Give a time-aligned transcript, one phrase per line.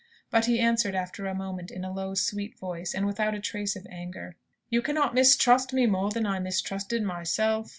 [0.31, 3.75] But he answered after a moment in a low, sweet voice, and without a trace
[3.75, 4.35] of anger,
[4.67, 7.69] "You cannot mistrust me more than I mistrusted myself.